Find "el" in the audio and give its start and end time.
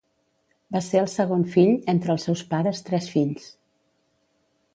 1.01-1.09